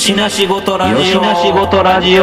[0.00, 0.96] よしなしごとラジオ。
[0.98, 2.22] よしなしごとラジオ。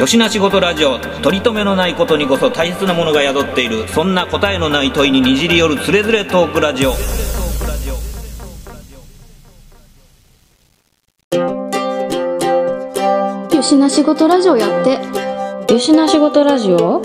[0.00, 0.98] よしなしごとラジオ。
[1.20, 3.86] 取り留めのないことにこそ大切なものが宿っている。
[3.88, 6.92] そんな答えのない問いににじり寄るつれづれトークラジオ。
[13.54, 14.84] よしな仕事ラジオやっ
[15.66, 17.02] てよしな仕事ラジオ？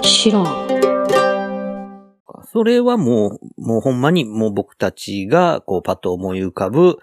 [0.00, 0.65] 知らん。
[2.56, 6.96] それはもう、もうほんまにもう僕たちが、こう、パッと思い浮かぶ、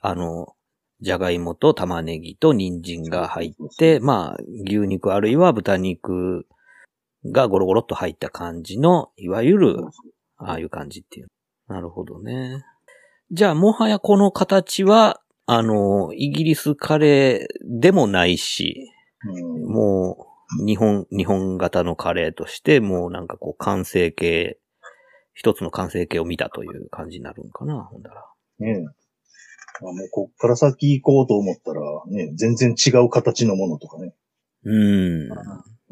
[0.00, 0.54] あの、
[1.00, 6.46] じゃがいもと玉ねぎと人参が入って、まあ、牛肉あるいは豚肉
[7.32, 9.76] がゴロゴロっと入った感じの、いわゆる、
[10.36, 11.26] ああいう感じっていう。
[11.66, 12.64] なるほどね。
[13.32, 18.88] じゃあ、もはやこの形は、あの、イギリスカレーでもないし、
[19.24, 20.28] うんも
[20.60, 24.60] う、日本、日本型のカレーとして、もうなんかこう、完成形、
[25.34, 28.26] 一つの完成形を見たという感じになるんかな、ほんだら。
[28.58, 28.84] ねえ。
[29.80, 34.14] あもうこっから先行こうと思ったら、ね、全然違う形のものとかね。
[34.64, 35.28] うん。
[35.28, 35.34] な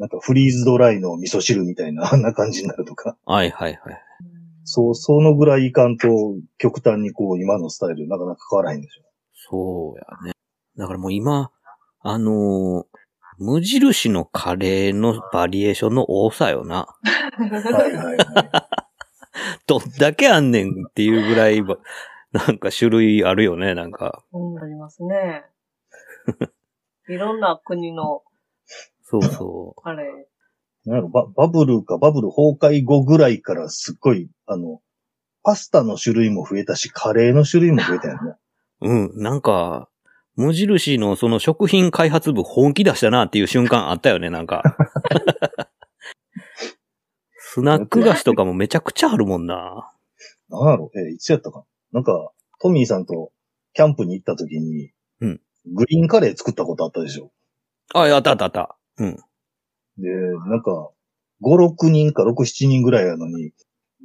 [0.05, 3.17] んかフリーズドライの味噌汁みたいな、 あんな感じになるとか。
[3.25, 4.01] はいはいはい。
[4.63, 6.07] そう、そのぐらいいかんと、
[6.57, 9.03] 極端にこう、今のスタイルなかなか変わらへんでしょ。
[9.33, 10.33] そうやね。
[10.77, 11.51] だからもう今、
[11.99, 13.01] あのー
[13.43, 16.85] 無印のカレーのバリエーションの多さよな。
[17.01, 18.17] はいはいはい。
[19.67, 21.77] どんだけあんねんっていうぐらいば、
[22.31, 24.23] なんか種類あるよね、なんか。
[24.31, 25.43] うん、ありますね。
[27.09, 28.21] いろんな国の
[29.11, 30.07] そうそカレー。
[30.85, 34.81] なんやろババブルかバブル崩壊後ぐらいからすっごい、あの、
[35.43, 38.33] パスタの種類も増えたし、カレーの種類も増えたよね。
[38.81, 38.89] う。
[38.89, 39.89] うん、なんか、
[40.35, 44.63] 無印のその食品開発部本気出したなっていう瞬間あったよね、なんか。
[47.53, 49.91] スナック菓子とかもめちゃくちゃあるもんな。
[50.49, 50.89] なんやろ？
[50.95, 52.31] え、いつやったかななんか、
[52.61, 53.33] トミーさんと
[53.73, 55.41] キャンプに行った時に、うん
[55.73, 57.29] グリーンカレー作ったことあったでしょ？
[57.93, 58.77] あ、あったあったあった。
[58.99, 59.17] うん。
[59.97, 60.09] で、
[60.47, 60.91] なんか、
[61.41, 63.51] 5、6人か6、7人ぐらいやのに、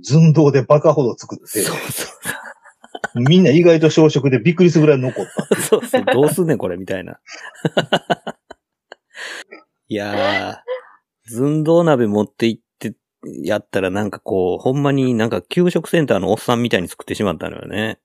[0.03, 2.13] 寸胴でバカほど作って、そうそ
[3.15, 3.21] う。
[3.29, 5.63] みんな意外と小食でびっくりするぐらい残った。
[5.63, 7.21] そうそう、どうすんねん、これ、みたいな。
[9.89, 12.66] いやー、寸胴鍋持って行って、
[13.43, 17.99] やったらなんかこう、ほんまになんか給食センターのおっさんみたいに作ってしまったのよね。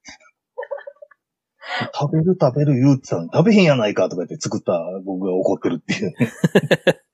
[1.94, 4.74] 食べる食べる言うてたのに食べへんやないかとか言って作った
[5.06, 6.16] 僕が怒ってるっていうね。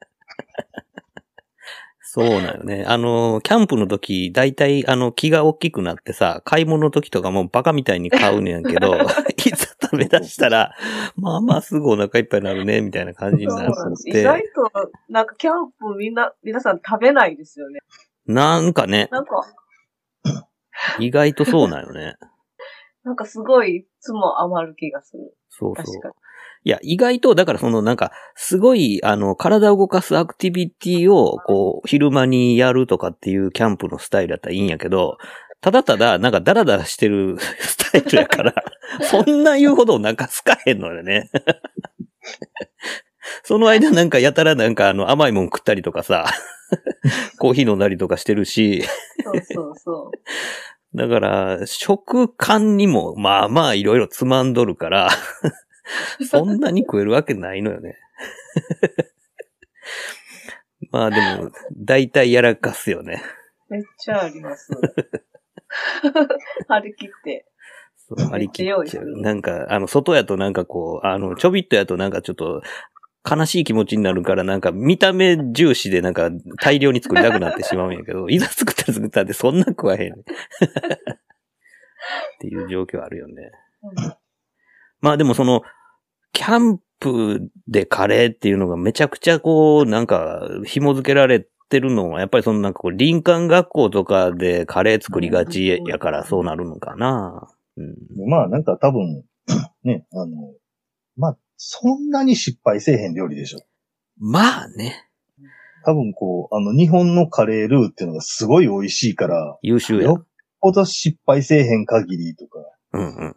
[2.09, 2.85] そうなよね。
[2.87, 10.73] あの、キャンプの時、だいたいあの、気が大きくなってさ、買い物の時とかもうバカみたいに買うねんけど、 いざ食べ出したら、
[11.17, 14.09] まあまあすぐお腹いっぱいになるね、みたいな感じにななんです。
[14.09, 14.21] って。
[14.21, 14.71] 意外と、
[15.09, 17.81] なんかキャンプみんな、皆さん食べないですよね。
[18.25, 19.41] なんかね、なんか、
[20.99, 22.15] 意外とそうなよね。
[23.03, 25.35] なんかすごいいつも余る気がする。
[25.49, 26.13] そうそう確かに。
[26.67, 35.17] いや、意外と、だからそのなんか、すごい、あの、体を動かすアクティビティを、こう、昼間にやるとかっていうキャンプのスタイルだったらいいんやけど、
[35.61, 38.53] ただただ、なんかダラダラしてる スタイルやから、
[39.09, 41.31] そんな言うほどお腹すかへんのよね。
[43.43, 46.25] その間なんかやたらなんかあの甘いもん食ったりとかさ、
[47.39, 48.83] コーヒー飲んだりとかしてるし、
[49.23, 50.11] そうそうそ
[50.95, 55.09] だから、食感にも、まあまあいろいろつまんどるから、
[56.29, 57.97] そんなに食えるわけないのよね。
[60.91, 63.21] まあでも、だいたいやらかすよね。
[63.69, 63.73] う。
[63.73, 64.71] めっちゃあります。
[66.67, 67.45] 張り切って。
[67.95, 69.21] そう張り切っちゃう。
[69.21, 72.61] なんか、あの、外やとなんかこう、あの、ちょびっとやとなんかちょっと、
[73.29, 76.31] 悲しい気持ちになるから、なんか見た目重視でなんか
[76.61, 80.19] 大量に作りたくなってしまうんやけど、いざ作ったら作ったってそんな食わへん、ね。
[80.19, 80.23] っ
[82.39, 83.51] ていう状況あるよね。
[85.01, 85.63] まあでもその、
[86.33, 97.47] キャンプでカレーっていうのがめちゃくちゃこう、なんか紐付けられてるのは、やっぱりそのなんかこう、林間学校とかでカレー作りがちやからそうなるのかな。
[97.77, 98.29] うん。
[98.29, 99.23] まあなんか多分、
[99.83, 100.53] ね、あの、
[101.15, 103.59] まあ、そんなに失敗せえへん料理でしょ。
[104.19, 105.07] まあね、
[105.85, 110.03] 多分こう、あの、日本のカレールーっていうのがすごい美味しいから、優秀や。
[110.03, 110.27] よっ
[110.59, 112.59] ぽど失敗せえへん限りとか、
[112.93, 113.15] うんうんうん。
[113.19, 113.35] なんか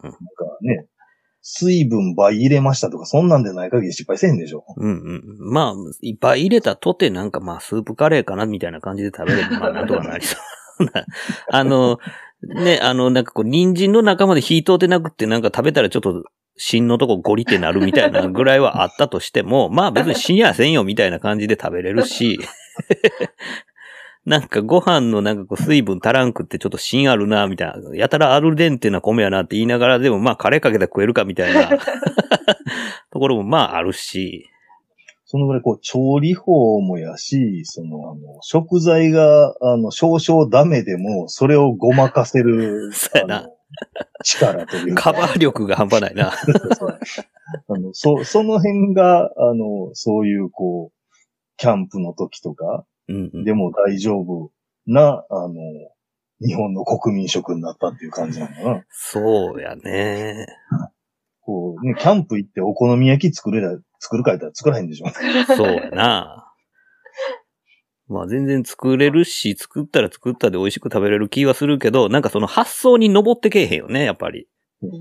[0.61, 0.87] ね、
[1.41, 4.63] 水分倍入れましたとか、そんなんでない限り失敗せんでしょ。
[4.77, 5.51] うんうん。
[5.51, 10.37] まあ、いっぱい入れたとてなんかまあスープカレーかなみたいな感じで食べればまあなんとかなりそ
[10.79, 10.91] うな。
[11.51, 11.99] あの、
[12.43, 16.23] ね、あの、なんかこう、人参の中まで火通ってなくってなんか食べたらちょっと
[16.57, 22.39] 芯のとこゴリってなるみたいなぐらいはあったとしても、まあ別に死にやせんよみたいな感じで食べれるし、
[24.25, 27.95] なんかご飯のなんかこう水分足らんくってちょっと芯あるな、みたいな。
[27.95, 31.69] やたらアルデンテな米やなって言いながら、でもまあカレーかけたら食えるかみたいな
[33.11, 34.47] ところもまああるし。
[35.25, 43.49] そのぐらいこう、調理法もやし、その、あの、食材が、あの、少々ダメでも、それをごまかせる、そうやな
[44.25, 45.13] 力というか。
[45.13, 46.33] カバー力が半端ないな。
[46.77, 46.99] そう
[47.69, 51.11] あの、そ、その辺が、あの、そういう、こう、
[51.55, 53.43] キャンプの時とかうんうん。
[53.43, 54.51] でも大丈夫
[54.87, 55.53] な、あの、
[56.39, 58.85] 日本の国民食になったっていう感じなのかな。
[58.89, 60.47] そうやね。
[61.41, 65.07] こうね、キャンプ行ってお好み焼き作れら、作るか言ったら作らへんでしょ。
[65.55, 66.47] そうやな。
[68.07, 74.47] まあ全然作れるし、作ったら作ったで美味しく食べれる気はするけど、なんかその発想に登ってけえへんよね、やっぱり。
[74.81, 74.91] うん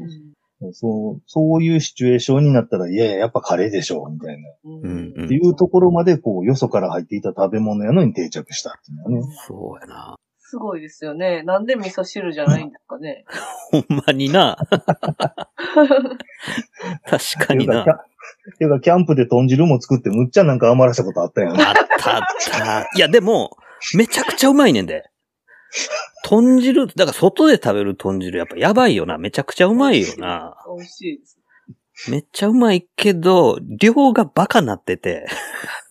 [0.73, 4.49] そう、そういうシチュエーションになったら、いやいや、やっぱカレーでしょ、みたいな。
[4.65, 5.25] うんうんう。
[5.25, 9.37] っていうんところまで、こう、よそから入っていた食べ物やのに定着したっていうのはね。
[9.47, 10.17] そうやな。
[10.39, 11.43] すごいですよね。
[11.45, 13.25] なんで味噌汁じゃないんですかね。
[13.71, 14.59] ほんまにな。
[17.07, 17.83] 確かにな。
[17.83, 17.85] あ
[18.59, 21.55] ていうかキャンプで豚汁も作って、むっちゃなんか余らしたことあったやん。
[21.55, 22.89] ったあった。
[22.97, 23.57] いや、でも、
[23.95, 25.09] めちゃくちゃうまいねんで。
[26.25, 29.19] 豚汁、だから外で食べる豚汁やっぱやばいよな。
[29.19, 30.57] めちゃくちゃうまいよな。
[30.77, 31.39] 美味しいです。
[32.09, 35.27] めっちゃうまいけど、量がバカなってて。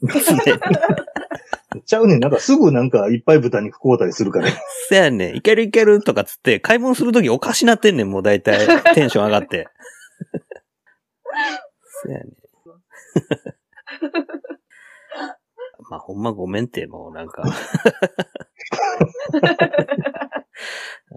[1.85, 2.19] ちゃうねん。
[2.19, 4.47] なんかすぐなんかいっぱい豚肉買うたりするから。
[4.87, 8.65] せやねん、いけるいけるとかつって、買い物するときおかしなってんねん、もう大体。
[8.95, 9.67] テンション上がって。
[12.03, 12.29] せやねん。
[15.89, 17.44] まあ、ほんまごめんって、もうなんか。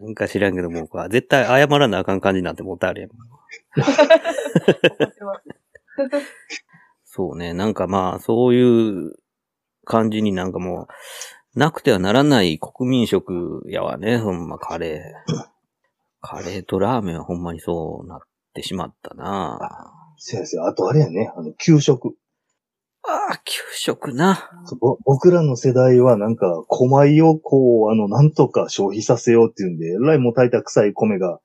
[0.00, 3.10] なんか知らんけど、もう絶対謝らなあかん感じになってもうたあれやん。
[7.04, 9.12] そうね、なんかまあ、そういう
[9.84, 10.88] 感じになんかも
[11.54, 15.44] う、なくてはならない国民食やわね、ほんまカレー。
[16.22, 18.20] カレーとラーメンはほんまにそうなっ
[18.54, 20.66] てしまったなせやせや。
[20.66, 22.16] あとあれやね、あの、給食。
[23.04, 24.50] ああ、給食な。
[25.04, 31.40] 僕らの世代はなんか、米をこう、あの、なんとか消費させようっていうんで、えらいもう炊いた臭い米が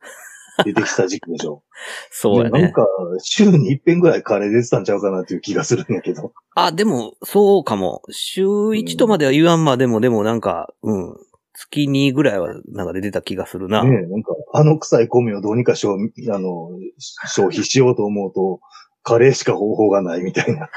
[0.63, 1.63] 出てきた時期でしょ。
[2.11, 2.51] そうやね。
[2.51, 2.85] でなんか、
[3.19, 6.31] 週に一遍ぐらいカレー出てたんちゃうかなっていう気がするんやけど。
[6.53, 8.03] あ、でも、そうかも。
[8.11, 11.15] 週1とまでは言わんまでも、でもなんか、うん。
[11.53, 13.83] 月2ぐらいはなんか出てた気がするな。
[13.83, 16.69] ねえ、なんか、あの臭い米をどうにか消あの
[17.25, 18.59] 消費しようと思うと、
[19.01, 20.69] カレーしか方法がないみたいな。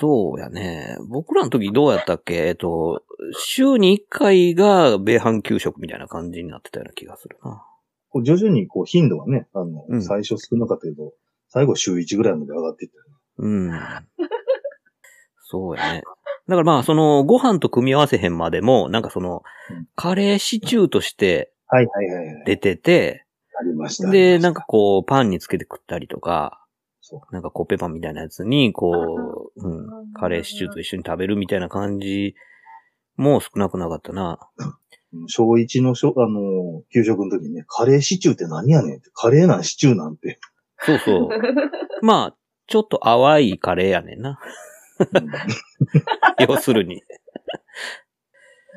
[0.00, 0.96] そうやね。
[1.08, 2.34] 僕らの時どうやったっけ？
[2.34, 3.02] えっと、
[3.36, 7.64] 週に1回が米飯給食みたいな感じになってたような気がするな。
[8.10, 11.12] こう徐々にこう頻度はね、あの、うん最初少なかったけど、
[11.48, 13.10] 最後週1ぐらいまで上がっていったよね。
[13.38, 13.80] うん。
[15.42, 16.02] そうやね。
[16.46, 22.44] だからまあ、その、ご飯と組み合わせへんまでも、なんかそのうん、カレーシチューとしてはいはいはいはい。
[22.46, 23.24] 出てて、
[23.60, 24.08] ありました。
[24.10, 26.67] で、なんか、こう、パンにつけて食ったりとか、そ
[27.30, 29.68] なんかコッペパンみたいなやつに、こう、う
[30.08, 32.34] ん、カレーシチューと一緒に食べるみたいな感じ
[33.16, 34.38] も少なくなかったな。
[35.12, 40.38] う小一のしょ、あの、給食の時にね、カレーシチューって何やねんって、カレーなんシチューなんて。
[40.80, 41.28] そうそう。
[42.02, 42.36] まあ、
[42.66, 44.38] ちょっと淡いカレーやねんな。
[45.00, 45.30] うん
[46.40, 47.02] 要するに。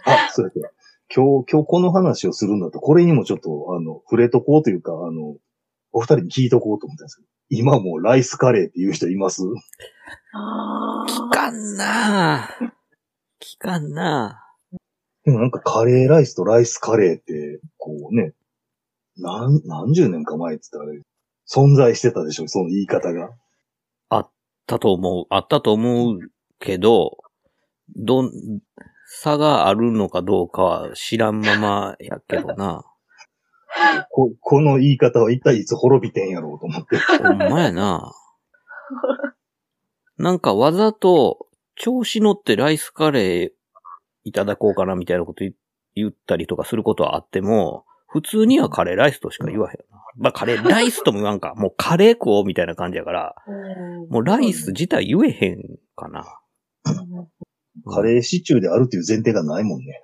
[0.06, 0.70] あ、そうや。
[1.14, 5.38] 今日、今日この話をするんだと、これにもちょっと、あの、触れとこうというか、あの、
[5.92, 9.44] お二人に聞いとこうと思ったんですけど、今もうライスカレーっていう人います？
[10.34, 12.66] あ聞かんなぁ
[13.42, 14.42] 聞かんな
[15.26, 18.34] でもなんかカレーライスとライスカレーって、こうね、
[19.18, 20.98] 何、何十年か前って言ったら、
[21.48, 23.32] 存在してたでしょ、その言い方が。
[24.10, 24.26] ぁ
[24.66, 25.26] だと思う。
[25.30, 26.20] あったと思う
[26.60, 27.18] けど、
[27.98, 28.32] どん、
[29.06, 32.86] 差があるのかどうかは知らんままやけどな。
[34.12, 36.98] ここの言い方は一体いつ滅びてんやろうと思って。
[36.98, 38.14] ほんまやな。
[40.18, 43.50] なんかわざと、調子乗ってライスカレー
[44.24, 45.54] いただこうかなみたいなこと言
[45.96, 50.02] 言ったりとかすることはあっても、普通にはカレーライスとしか言わへんな。
[50.18, 51.54] まあカレーライスとも言わんか。
[51.58, 53.36] もうカレー食おうみたいな感じやから、
[54.10, 55.62] もうライス自体言えへん
[55.96, 56.26] かな。
[57.90, 60.02] カレーシチューであるっていう前提がないもんね。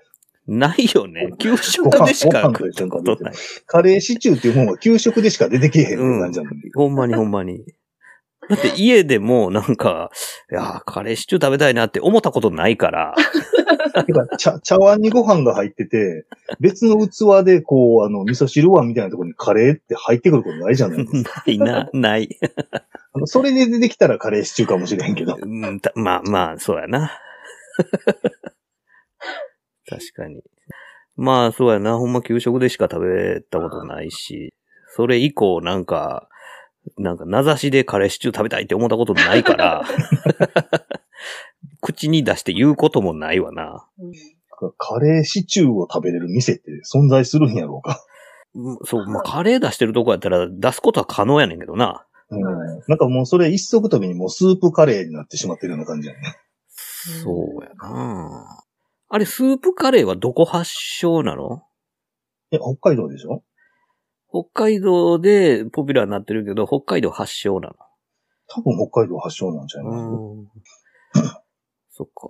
[0.47, 1.29] ないよね。
[1.37, 3.33] 給食でしか食ったことない。
[3.65, 6.57] カレーシチューっていうもんは給食でしか出てけえへんって感じなのに。
[6.73, 7.65] ほんまにほんまに。
[8.49, 10.09] だって家でもなんか、
[10.49, 13.13] いやー、カレーシチュー食べたいなって思ったことないから。
[14.05, 16.25] てか茶、茶碗にご飯が入ってて、
[16.61, 21.43] 別の器でこう、あの、味噌汁碗みたいなところにカレーって入ってくることないじゃないですか。
[21.45, 22.39] ないな、ない。
[23.25, 25.37] それで出てきたらカレーシチューかもしれへんけど。
[25.41, 27.11] うんたまあまあ、そうやな。
[29.87, 30.41] 確かに。
[31.15, 31.97] まあ、そうやな。
[31.97, 34.53] ほんま給食でしか食べたことないし、
[34.95, 36.29] それ以降なんか、
[36.97, 39.83] なんか名指しでカレーシチュー食べたいって思ったことないから、
[41.81, 43.87] 口に出して言うこともないわな。
[43.99, 44.13] うん
[44.77, 48.03] カレーシチューを食べれる店って存在するんやろうか。
[48.55, 52.07] うんそう、まあ、カレー出してるとこやったら出すことは可能やねんけどな。
[52.31, 52.41] うん。
[52.87, 56.19] なんかもうそれ一足飛びにもうスープカレーになってしまってるような感じやね。
[57.23, 58.63] そうやな。
[59.09, 61.63] あれ、スープカレーはどこ発祥なの？
[62.51, 63.43] え、北海道でしょ？
[64.29, 67.71] 北海道でポピュラーになってるけど、北海道発祥な
[68.49, 70.03] 多分北海道発祥なんちゃいます？
[70.03, 70.31] の。
[70.33, 70.47] うん。
[71.91, 72.29] そっか。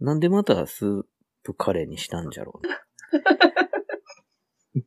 [0.00, 1.02] なんでまたスー
[1.42, 2.66] プカレーにしたんじゃろう？
[2.66, 2.74] ね。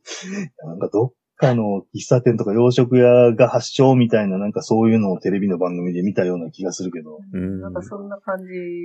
[0.64, 7.18] なんかどっかの喫茶店とか洋食屋が発祥みたいな、なんかそういうのをテレビの番組で見たような気がするけど。
[7.32, 8.84] うんなんかそんな感じ。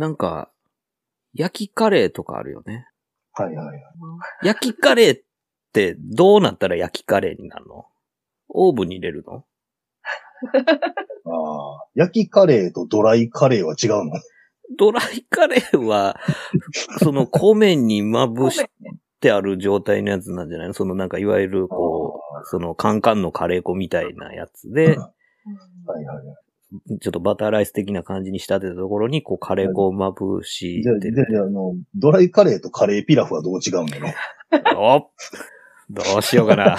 [0.00, 0.50] なんか、
[1.34, 2.88] 焼きカレーとかあるよね。
[3.34, 3.82] はいはいはい。
[4.46, 5.20] 焼きカレーっ
[5.74, 7.84] てどうなったら焼きカレーになるの？
[8.48, 9.44] オーブンに入れるの？
[11.26, 14.12] ああ、焼きカレーとドライカレーは違うの？
[14.78, 16.18] ドライカレーは、
[17.02, 18.64] その米にまぶし
[19.20, 20.72] てある状態のやつなんじゃないの？
[20.72, 25.02] そのなんかいわゆるこう、そのカンカンのカレー粉みたいなやつで、うん。
[25.86, 26.36] はいはいはい。
[27.00, 34.08] ちょっとバターライス的な感じに仕立てたところに、こうカレー粉をまぶしじゃあ、てじゃあ、じゃあ、あの、ドライカレーとカレーピラフはどう違うんだろ？
[34.52, 35.10] うお
[35.90, 36.76] どうしようかな。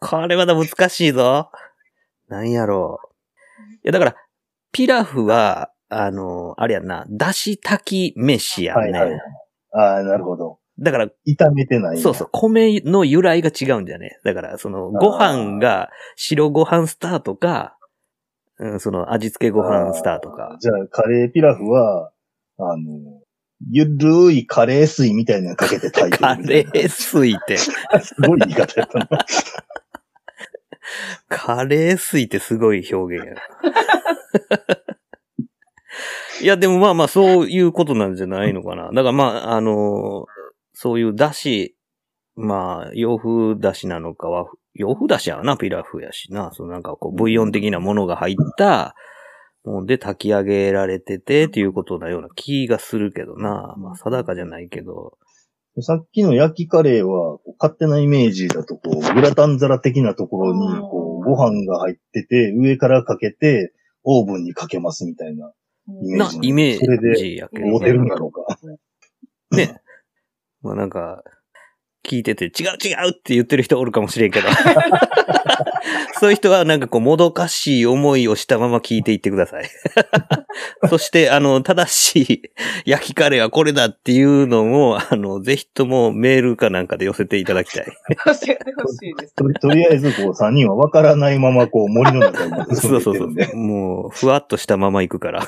[0.00, 1.50] これまだ難しいぞ。
[2.28, 3.08] なんやろう。
[3.74, 4.16] いや、だから、
[4.72, 8.98] ピラフは、あの、あれやんな、だし炊き飯やんね。
[8.98, 9.20] はいはい
[9.72, 10.58] ああ、なるほど。
[10.80, 14.18] だから、炒めてないそうそう、米の由来が違うんだよね。
[14.24, 17.76] だから、その、ご飯が白ご飯スタートか、
[18.58, 20.58] うん、その、味付けご飯スタートあかー。
[20.58, 22.10] じゃあ、カレーピラフは、
[22.58, 23.20] あの、
[23.70, 26.70] ゆるいカレー水みたいなのかけて炊いてカるみたいな。
[26.72, 27.70] レー水って、す
[28.26, 29.08] ごい言い方やったな。
[31.28, 33.40] カレー水ってすごい表現やな。
[36.40, 38.90] いや、でもまあまあ、そういうことなんじゃないのかな。
[38.92, 40.26] だからまあ、あの
[40.82, 41.76] そういうだし、
[42.36, 46.52] まあ、洋風だしなのかは、洋風だしやな、ピラフやしな。
[46.54, 48.94] そのなんかこう、ブイヨン的なものが入った、
[49.62, 53.74] もんで炊き上げられてて、っていうことなような気がするけどな。
[53.76, 55.18] まあ、定かじゃないけど。
[55.82, 65.52] さっきの焼きカレーは、こう勝手なイメージだと、こう、グラタン皿的なところに、こう、ご飯が入ってて、上からかけて、オーブンにかけますみたいな
[65.88, 66.38] イメージ、。
[66.38, 68.58] なイメそれで、ージやけど合うてるんやろうか。
[69.54, 69.74] ね。
[70.62, 71.22] まあなんか、
[72.04, 72.52] 聞いてて、違う
[72.82, 74.48] 違うって言ってる人おるかもしれんけど。
[76.18, 79.70] そういう人はなんかこう、もどかしい思いをしたまま聞いていってください。
[80.90, 82.42] そして、あの、正しい
[82.84, 87.84] 焼きカレーはこれだっていうのを、あの、ぜひともメールかなんかで寄せていただきたい。
[87.86, 87.92] 教
[88.52, 89.34] えてほしいです。
[89.34, 93.56] とりとりあえず、こう、三人は分からないまま、こう、森の中にそうそうそう。
[93.56, 95.42] もう、ふわっとしたまま行くから。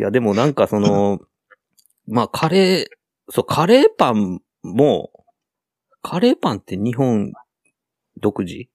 [0.00, 1.20] いや、でもなんかその、
[2.08, 5.10] まあ、カレー、そう、カレーパンも、
[6.00, 7.32] カレーパンって日本
[8.18, 8.70] 独自？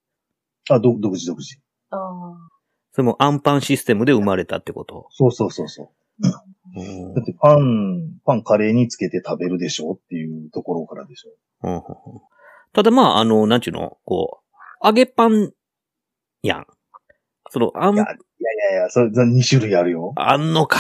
[0.70, 1.60] あ、ど、独自独自。
[1.90, 2.38] ああ。
[2.92, 5.08] それもアンパンシステムで生まれたってこと？
[5.10, 5.90] そうそうそうそう。
[6.20, 11.32] うんだってパン、パンカレーにつけて食べるでしょっていうところからでしょ。
[11.64, 11.84] うん
[12.74, 14.42] ただまあ、あの、なんちゅうの、こ
[14.84, 15.54] う、揚げパン
[16.44, 16.68] やん。
[17.50, 18.18] その、あんいや、いやい
[18.74, 20.14] やいや、それ、2種類あるよ。
[20.18, 20.78] あんのか。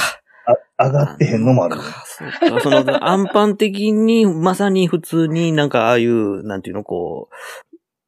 [0.77, 1.81] あ、上がってへんのもあるよ。
[2.05, 2.59] そうか。
[2.61, 7.35] その、アンパン的に、まさに普通になんかああいう、なんていうの、こう、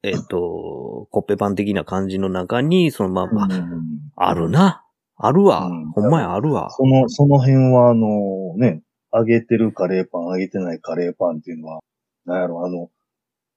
[0.02, 4.84] えっ、と、コッペパン的な感じの中に、そのまま、うんあるな。
[5.16, 5.66] あるわ。
[5.66, 6.70] うんほんまや、あるわ。
[6.70, 8.82] その、その辺は、あの、ね、
[9.12, 11.80] 揚げてるカレーパン、揚げてないカレーパンっていうのは、
[12.26, 12.90] なんやろ、あの、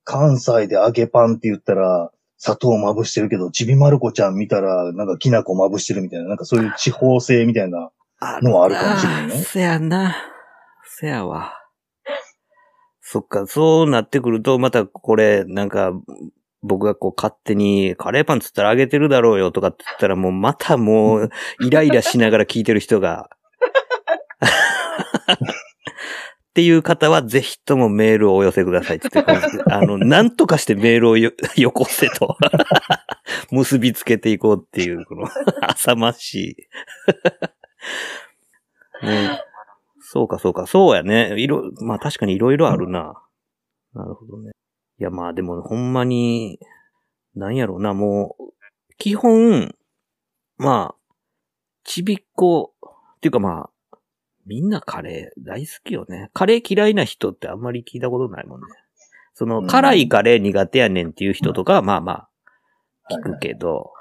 [0.03, 7.91] 関西で揚げパンって言ったら、砂糖まぶしてるけど、ちびまる子ちゃん見たら、なんかきな粉まぶしてるみたいな、なんかそういう地方性みたいな。
[8.23, 10.15] あのはあるかもしれんねせやな。
[10.85, 11.57] せやわ。
[13.01, 15.91] そっか、そうなってくると、またこれ、なんか、
[16.61, 23.31] 僕がこう勝手にカレーパンつったらあげてるだろうよとかって言ったらもうまたもうイライラしながら聞いてる人が。
[26.51, 29.33] っていう方はぜひともメールをお寄せくださいって言って、
[29.71, 32.37] あの、なんとかしてメールをよよこせと。
[33.49, 35.27] 結びつけていこうっていう、この、
[35.61, 36.55] 浅ましい。
[39.03, 39.41] ね、
[39.99, 41.35] そうか、そうか、そうやね。
[41.37, 43.21] いろ、まあ確かにいろいろあるな。
[43.93, 44.51] なるほどね。
[44.99, 46.59] いや、まあでもほんまに、
[47.35, 48.53] なんやろうな、もう、
[48.97, 49.73] 基本、
[50.57, 51.15] まあ、
[51.83, 52.73] ちびっこ、
[53.17, 53.97] っていうかまあ、
[54.45, 56.29] みんなカレー大好きよね。
[56.33, 58.67] カレー嫌いな人ってあんまり聞いたことないもんね。
[59.33, 62.29] その、うん辛いカレー苦手やねんっていう人とかはまあまあ、
[63.11, 63.91] 聞くけど、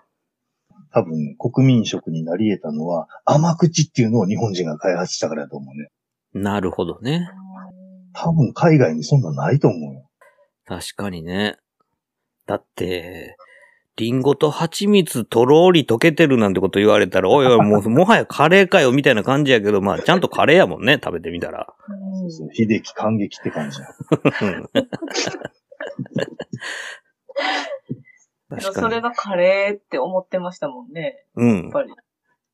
[0.93, 5.89] 多分、国民食になり得たのは、甘口っていうのを日本人が開発したからだと思うね。
[6.33, 7.29] なるほどね。
[8.13, 10.11] 多分、海外にそんなないと思うよ。
[10.67, 11.57] 確かにね。
[12.47, 13.37] だって、
[13.97, 21.73] リンゴと蜂蜜とろーり溶けてるなんてこと言われたら、おいおい、 もう、もはやカレーかよ、みたいな感じやけど、まあ、ちゃんとカレーやもんね、食べてみたら。
[21.89, 23.79] うんそう秀樹感激って感じ。
[23.81, 25.51] うん確か
[26.21, 26.31] に。
[28.59, 31.25] それがカレーって思ってましたもんね。
[31.37, 31.73] うんやっ。
[31.73, 31.91] ぱり。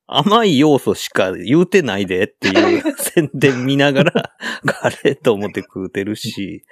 [0.09, 4.13] 甘い要素しか言うてないでっていう宣伝見ながら、
[4.65, 6.63] カレーと思って食うてるし、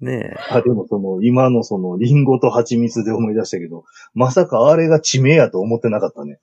[0.00, 0.36] ねえ。
[0.50, 3.84] あ、でもその、今のその、リンゴと蜂蜜で思い出したけど、
[4.14, 6.38] まさかあれが地名やと思ってなかったね。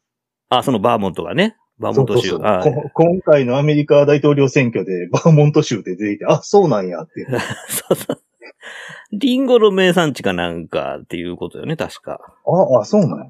[0.49, 1.55] あ、そのバーモントがね。
[1.77, 2.29] バーモント州。
[2.29, 7.25] そうそうそうはいこ今回のアメリカ大統領選挙でバーモント州って出てきて、あ、そうなんやって。
[7.69, 8.21] そうそう。
[9.11, 12.19] リンゴの名産地かなんかっていうことよね、確か。
[12.45, 13.25] あ、あ、そうなんや。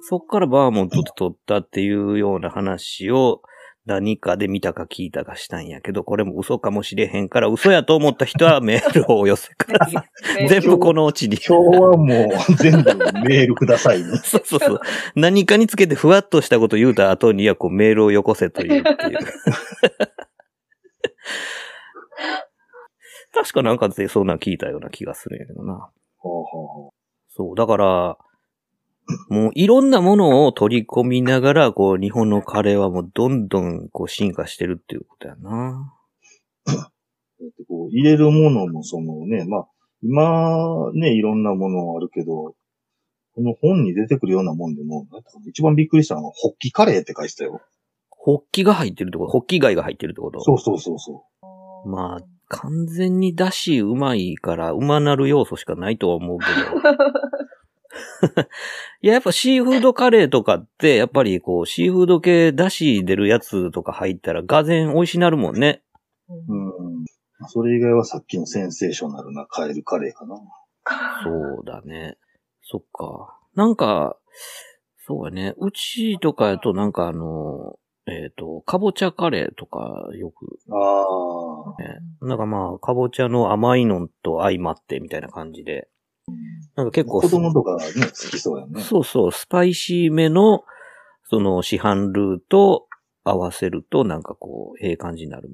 [0.00, 3.42] そっからバーモントで取ったっていうような話を
[3.86, 10.04] 何かで見たか聞いたかしたんやけど、これも嘘かもしれへんから、嘘やと思った人はメールをお寄せくださ
[10.38, 10.48] い。
[10.48, 11.36] 全部このうちに。
[11.36, 12.96] 今日はもう全部
[13.28, 14.16] メールくださいね。
[14.22, 14.80] そうそうそう。
[15.14, 19.18] 何かにつけてふわっとしたこと言うた後にはこうメールをよこせというっていう。
[23.38, 25.90] 確かなんかでそんなん聞いたような気がするんやけどな。
[26.16, 26.94] ほうほうほ
[27.28, 27.54] そう。
[27.54, 28.18] だから、
[29.28, 35.92] もういろんなものを取り込みながら、こう日本のカレーはもうどんどんこう進化してるっていうことやな。
[36.64, 36.72] っ
[37.38, 39.66] てこう入れるものもそのね、まあ、
[40.02, 42.54] 今ね、いろんなものあるけど、
[43.34, 45.06] この本に出てくるようなもんでも、
[45.46, 47.60] 一番びっくりしたのは、ホッキカレーって書いてたよ。
[48.08, 49.30] ホッキが入ってるってこと？
[49.30, 50.40] ホッキ貝が入ってるってこと？
[50.40, 51.26] そうそうそうそ
[51.86, 56.52] まあ、完全にだしうまいから、うまなる要素しかないとは思うけど。
[59.02, 65.82] いや、やっぱシーフードカレーとかって、やっぱりこう、シーフード系だし出るやつとか入ったら、がぜん美味しなるもんね。
[66.28, 66.34] う。
[66.34, 67.04] うん。
[67.48, 70.36] それ以外はさっきのセンセーショナルなカエルカレーかな。
[71.24, 71.30] そ
[71.62, 72.16] うだね。
[72.62, 73.38] そっか。
[73.54, 74.16] なんか、
[75.06, 75.54] そうやね。
[75.58, 77.78] うちとかやとなんかあの、
[78.08, 81.04] えっ、と、かぼちゃカレーとかよく、あ
[81.76, 81.82] あ。
[81.82, 85.88] ね、なんかまあ、かぼちゃの甘いのと相まってみたいな感じで。
[86.76, 88.80] なんか結構、子供とかね、好きそうやね。
[88.80, 90.64] そうそう、スパイシーめの、
[91.24, 92.86] その市販ルーと
[93.24, 95.50] 合わせるとなんかこう、ええ感じになる。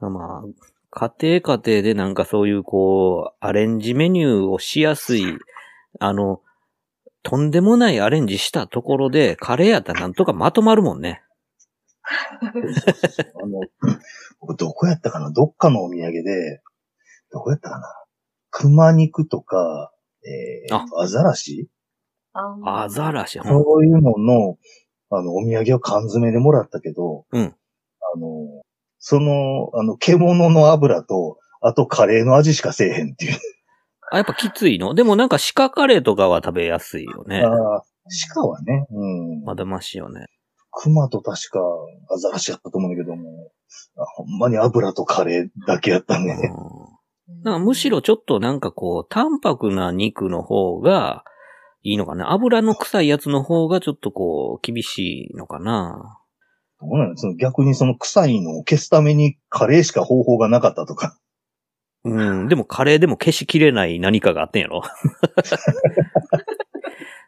[0.00, 0.42] まあ、
[0.90, 5.24] 家庭家庭でなんかそういうこう、アレンジメニューをしやすい、
[6.00, 6.40] あの、
[7.22, 11.22] とんでもないアレンジしたところで、カレーやったらなんとかまとまるもんね。
[13.42, 13.60] あの、
[14.40, 15.30] 僕どこやったかな？
[15.30, 16.62] どっかのお土産で、
[17.32, 17.86] どこやったかな？
[18.50, 19.92] 熊肉とか、
[20.24, 21.68] えー、あアザラシ？
[22.32, 23.38] あアザラシ。
[23.38, 24.58] うんそういうのの、
[25.10, 27.42] あの、お土産を缶詰でもらったけど、うん
[28.14, 28.62] あの、
[28.98, 33.38] その、あの、獣の油と、あとカレーの味しかせえへんっていう。
[34.10, 34.94] あ、やっぱきついの？
[34.94, 37.42] でもなんか鹿カレーとかは食べやすいよね。
[37.42, 37.82] ああ、
[38.34, 39.06] 鹿はね、う
[39.40, 39.44] ん。
[39.44, 40.26] まだましよね。
[40.72, 41.60] 熊と確か
[42.10, 43.52] アザラシやったと思うんだけども、
[43.96, 46.34] あほんまに油とカレーだけやったね。
[47.28, 47.42] うん。
[47.44, 51.24] なんかむしろちょっとなんかこう、淡白な肉の方が
[51.82, 52.32] いいのかな。
[52.32, 56.18] 油の臭いやつの方がちょっとこう、厳しいのかな。
[56.80, 61.16] どうなのその逆にその臭いのを消すためにカレーしか方法がなかったとか。
[62.04, 64.82] うん、でもカレーでも消しきれない何かがあってんやろ。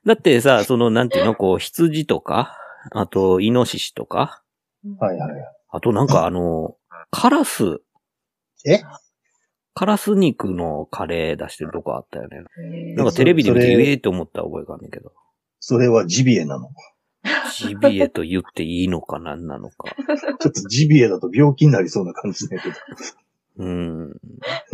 [0.04, 2.58] だってさ、そのなんていうの、こう、羊とか、
[2.90, 4.42] あと、イノシシとか、
[4.98, 5.40] はいはいはい。
[5.70, 6.76] あとなんかあの、
[7.10, 7.80] カラス、
[8.66, 8.82] え？
[9.74, 12.44] カラス肉のカレー出してるとこあったよね。
[12.94, 15.12] なんかテレビで見て、ええって思った覚えがあんねんけど。
[15.58, 16.70] それはジビエなの？
[17.56, 19.94] ジビエと言っていいのか何なのか。
[20.40, 22.74] ちょっとジビエだと病気になりそうな感じだけど。
[23.56, 24.12] うん。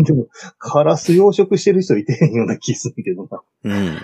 [0.05, 0.27] でも、
[0.59, 3.43] カラス養殖してる人いてへんような気するけどな。
[3.65, 3.99] うん。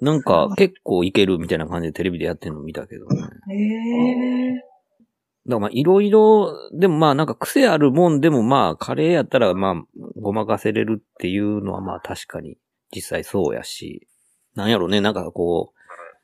[0.00, 3.20] なんか結構いけるみたいな感じでテレビでやってるの見たけどね。
[3.20, 3.56] だかへ
[4.54, 4.62] え。
[5.46, 9.74] らまあいろいろ、でもまあなんか癖あるもんでもまあカレーやったらまあ
[10.20, 12.56] ごまかせれるっていうのはまあ確かに
[12.94, 14.06] 実際そうやし。
[14.54, 15.80] なんやろね、なんかこう、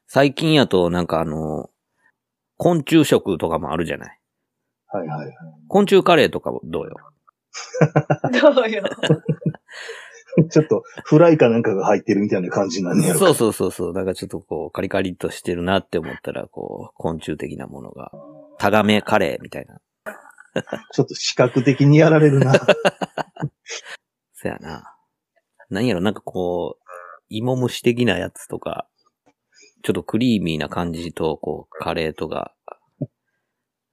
[0.09, 1.71] 最近やとなんかあの、
[2.57, 4.21] 昆虫食とかもあるじゃない。
[4.89, 5.35] はいはいはい。
[5.69, 6.97] 昆虫カレーとかどうよ？
[8.55, 8.83] どうよ？
[10.51, 13.93] ちょっとフライかなんかが入ってるみたいな感じになんねやろそうそうそうそう。
[13.93, 18.11] なんかちょっとこう、カリカリっとしてるなって思ったら、こう、昆虫的なものが、
[18.59, 19.81] タガメカレーみたいな。
[20.93, 22.53] ちょっと視覚的にやられるな。
[24.35, 24.95] そやな。
[25.71, 26.85] 何やろ、なんかこう、
[27.29, 28.89] 芋虫的なやつとか、
[29.83, 32.55] ちょっとクリーミーな感じと、こう、カレーとか、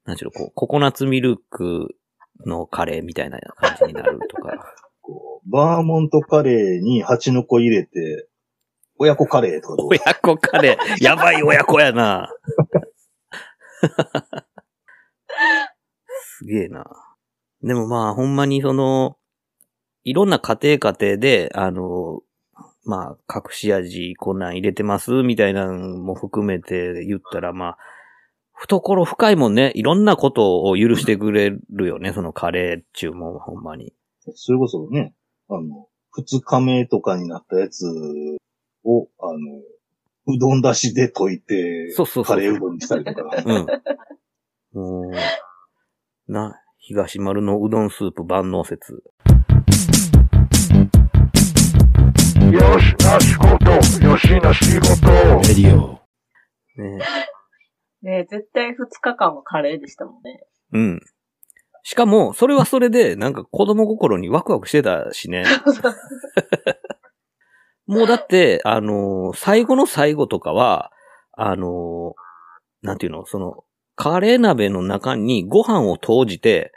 [0.06, 1.96] なんちゅうの、こう、ココナッツミルク
[2.46, 4.76] のカレーみたいな感じになるとか。
[5.04, 8.28] こうバーモントカレーに蜂の子入れて、
[8.98, 12.30] 親子カレーとかどう親子カレー、 やばい親子やな。
[16.40, 16.86] すげえな。
[17.62, 19.18] でもまあ、ほんまにその、
[20.04, 22.22] いろんな家庭家庭で、あの、
[22.86, 25.12] まあ、隠し味こんなん入れてます？
[25.24, 27.78] みたいなのも含めて言ったら、まあ、
[28.54, 29.72] 懐深いもんね。
[29.76, 32.14] いろんなことを許してくれるよね。
[32.14, 33.94] そのカレー中もほんまに。
[34.36, 35.14] それこそね、
[35.50, 37.86] あの、二日目とかになったやつ
[38.86, 39.38] を、あの、
[40.28, 43.22] うどんだしで溶いて、そうそうそうカレーうどんにしたりとか。
[44.74, 45.12] うん。
[46.28, 49.04] な、東丸のうどんスープ万能説。
[52.52, 53.72] よしな仕事、
[54.06, 55.08] よしな仕事。
[55.10, 56.00] レディオ。
[56.76, 57.00] ね
[58.02, 60.44] ね絶対二日間はカレーでしたもんね。
[60.72, 61.02] うん。
[61.84, 65.44] しかも、それはそれで、なんか子供心にワクワクしてたしね。
[67.86, 70.92] もうだって、あのー最後の最後とかは、
[71.34, 73.64] あのーなんていうの、その、
[73.96, 76.72] カレー鍋の中にご飯を投じて、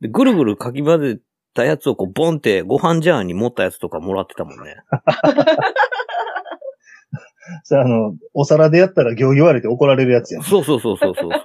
[0.00, 1.20] でぐるぐるかき混ぜ
[1.54, 4.76] たやつをこう、ボンってご飯ジャーに持ったやつとかもらってたもんね。
[7.64, 10.42] それあの、お皿でやったら行儀言われて怒られるやつやん。
[10.42, 11.42] そうそうそうそうそうそう。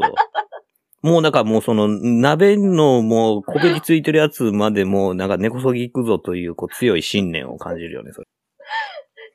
[1.06, 8.12] もうだからもうその鍋のもうこけりついてるやつまでもうなんか根こそぎ行くぞというこう強い信念を感じるよね。
[8.12, 8.28] それ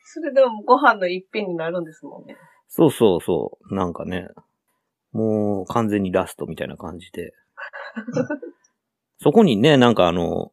[0.03, 2.37] それでもご飯の一品になるんですもんね。
[2.67, 3.75] そうそうそう。
[3.75, 4.27] なんかね。
[5.13, 7.33] もう完全にラストみたいな感じで。
[9.23, 10.51] そこにね、なんかあの、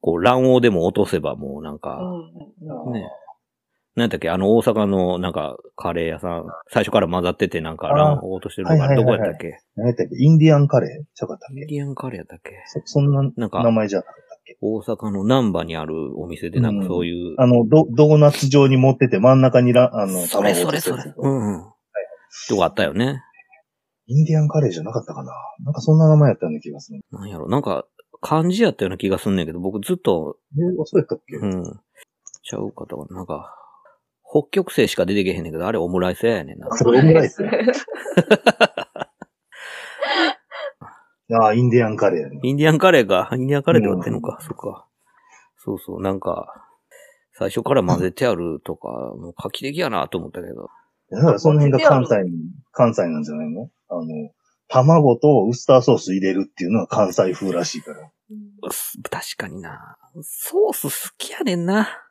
[0.00, 2.00] こう卵黄でも落とせばもうなんうか。
[2.92, 3.10] ね。
[3.96, 9.30] なんだっけ、あの大阪のなんかカレー屋さん、最初から混ざっててなんか卵黄落としてるのがどはいはいはいはい。
[9.30, 9.58] こやったっけ？
[9.74, 10.16] 何やったっけ？
[10.16, 11.62] インディアンカレーちゃうかったっけ？
[11.62, 12.50] インディアンカレーやったっけ？
[12.66, 14.58] そそんななんか名前じゃなかったっけ？
[14.60, 21.02] 大阪の南波にあるお店でなんかそういう、あの、ド、ドーナツ状に持ってて真ん中にら、あの、それそれそれ。
[21.16, 21.72] うんうん。
[22.48, 23.22] とこあったよね。
[24.08, 25.32] インディアンカレーじゃなかったかな？
[25.64, 27.00] なんかそんな名前やったような気がする。
[27.10, 27.86] なんやろ、なんか
[28.20, 31.64] 漢字やったような気がすんねんけど、僕ずっと、えー、そうやったっけ、うん。
[32.42, 33.52] ちゃうかとか、なんか、
[34.28, 36.68] 北極星しか出てけへんねんけど、あれオムライス屋やねんな。
[36.76, 37.50] それオムライスや。
[41.38, 42.38] ああ、インディアンカレーやね。
[42.42, 43.30] インディアンカレーか。
[43.32, 44.38] インディアンカレーで割ってんのか。
[44.40, 44.86] そっか。
[45.58, 46.46] そうそう、なんか、
[47.32, 50.70] 最初から混ぜてあるとか、もう画期的やなと思ったけど。
[51.10, 52.30] だからその辺が関西に、
[52.72, 53.68] 関西なんじゃないの？
[53.88, 54.04] あの、
[54.68, 58.10] 卵とウスターソース入れるっていうのは関西風らしいから。
[58.70, 59.96] す確かにな。
[60.22, 62.05] ソース好きやねんな。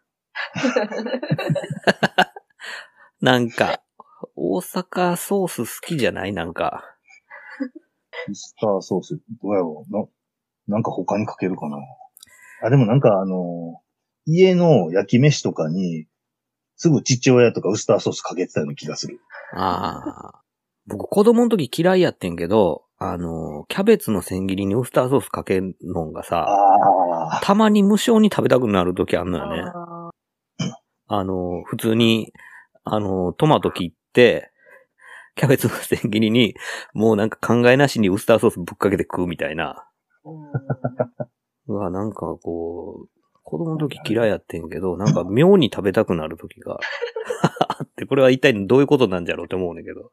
[3.22, 3.82] なんか、
[4.36, 6.34] 大阪ソース好きじゃない？
[6.34, 6.84] なんか。
[8.30, 9.92] ウスターソース、どうやろう？
[9.94, 10.06] な、
[10.76, 11.78] なんか他にかけるかな？
[12.64, 13.82] あ、でもなんかあの、
[14.26, 16.08] 家の焼き飯とかに、
[16.78, 19.20] すぐ父親とかウスターソースかけてたような気がする。
[19.54, 20.42] ああ。
[20.88, 26.48] 僕子供の時嫌いやってんけど、あの、キャベツの千切りにウスターソースかけるのがさ。
[27.42, 29.64] たまに無性に食べたくなる時あんのよね。
[31.08, 32.34] あの、普通に、
[32.84, 34.52] あの、トマト切って、
[35.36, 36.56] キャベツの千切りに、
[36.94, 39.88] もうなんか考えなしにウスターソースぶっかけて食うみたいな。
[41.68, 43.10] うわ、なんかこう、
[43.44, 46.80] 子供の時嫌いやってんけど、なんか妙に食べたくなる時が
[47.80, 50.10] あって、これは一体どういうことなんじゃろうって思うねんだけど。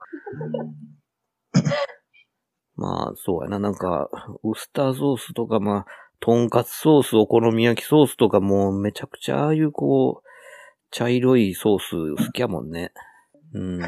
[2.76, 3.58] まあ、そうやな。
[3.58, 4.10] なんか、
[4.42, 5.86] ウスターソースとか、まあ、
[6.20, 10.31] とんかつソース、お好み焼きソースとかもうめちゃくちゃああいうこう、
[10.92, 12.92] 茶色いソース好きやもんね。
[13.54, 13.80] うん。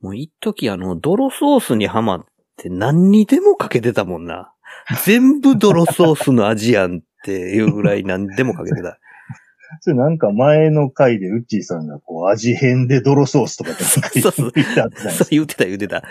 [0.00, 2.24] もう一時あの、泥ソースにハマっ
[2.56, 4.52] て何にでもかけてたもんな。
[5.04, 8.98] 全部泥ソースの味やんっていうぐらい何でもかけてた。
[9.80, 16.02] それなんか前の回でウッチーさんがこう味変で泥ソースとかって言ってた そう言ってた言ってた。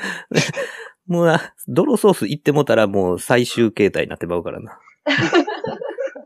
[1.07, 4.79] もうな、泥ソース行ってもたらもう最終形態になってまうからな。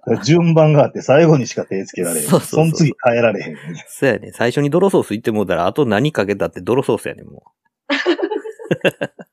[0.24, 2.28] 順番があって最後にしか手つけられへん。
[2.28, 3.58] そうそうそうその次変えられへん。
[3.88, 4.32] そうやね。
[4.34, 7.54] 最初に泥ソース行ってもうたら、あと何かけたって泥ソースやねん、も
[7.90, 7.94] う。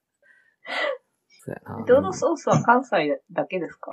[1.44, 1.85] そうやな。
[1.87, 3.90] ドロソースは関西だけですか？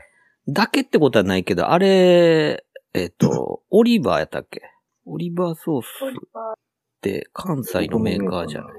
[0.47, 2.63] だけってことはないけど、あれ、
[2.93, 4.61] えっ、と、オリバーやったっけ？
[5.05, 6.55] オリバーソースっ
[7.01, 8.73] て関西のメーカーじゃない？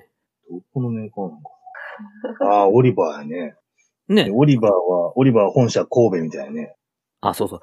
[0.50, 2.50] どこのメーカーなのかな？
[2.50, 3.54] ああ、オリバーやね。
[4.08, 4.30] ねで。
[4.32, 6.74] オリバーは、オリバー本社神戸みたいなね。
[7.20, 7.60] あ、そうそう。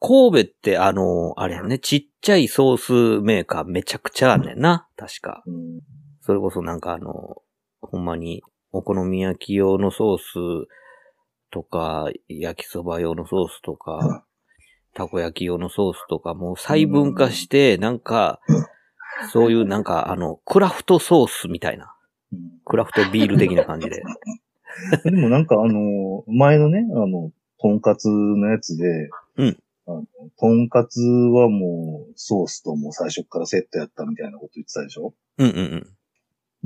[0.00, 4.88] 神戸ってあの、あれやね、ちっちゃいソースメーカーめちゃくちゃあんねんな。
[4.96, 5.42] 確か。
[5.46, 5.80] うん。
[6.20, 7.42] それこそなんかあの、
[7.80, 10.68] ほんまに、お好み焼き用のソース
[11.50, 14.24] とか、焼きそば用のソースとか、
[14.94, 18.40] たこ焼き用のソースとか、もう細分化して、なんか、
[19.32, 21.94] そういうなんかあの、クラフトソースみたいな。
[22.32, 24.02] うんクラフトビール的な感じで。
[25.04, 27.30] でもなんかあの、前のね、あの、
[27.60, 30.04] とんかつのやつで、うんあの。
[30.38, 35.14] とんかつはもう、ソースともう最初からセットやったみたいなこと言ってたでしょ？
[35.38, 35.60] うんうんう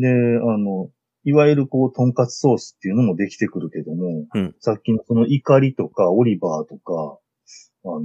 [0.00, 0.02] ん。
[0.02, 0.08] で、
[0.42, 0.90] あの、
[1.24, 7.18] いわゆるこう、とんかつソースっていうのもできてくるけども、うんさっきのその怒りとか、オリバーとか、
[7.84, 8.00] あの、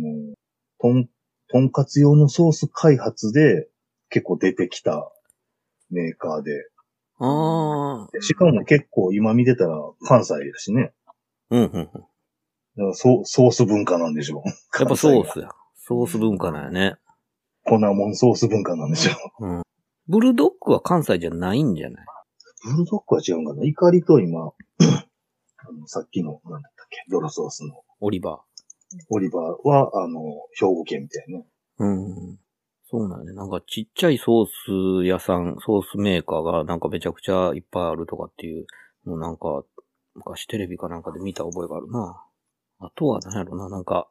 [0.80, 1.10] とん、
[1.50, 3.68] とんかつ用のソース開発で
[4.10, 5.12] 結構出てきた
[5.92, 6.52] メーカーで、
[7.20, 10.92] ああ、でしかも結構今見てたら関西だしね。
[11.52, 11.90] うんうんうん。
[12.94, 14.42] ソソース文化なんでしょう。
[14.80, 15.50] やっぱソースや。
[15.76, 16.96] ソース文化なんやね。
[17.66, 19.46] 粉もんソース文化なんでしょう。
[19.48, 19.62] うん。
[20.08, 22.06] ブルドッグは関西じゃないんじゃない？
[22.66, 24.52] ブルドッグは違うんかな怒りと今、あ
[25.72, 28.42] のさっきの、なんだったっけ、ドロソースのオリバ
[29.10, 30.20] オリバーは、あの、
[30.60, 31.42] 兵庫県みたいな。
[31.80, 32.40] うん。
[32.86, 33.34] そうなんやね。
[33.34, 38.66] なんかちっちゃいソース屋さん、ソースメーカーがなんかめちゃくちゃいっぱいあるとかっていう
[39.06, 39.64] のなんか、
[40.16, 42.24] 昔テレビかなんかで見た覚えがあるな。
[42.86, 44.10] あとは何やろな、なんか、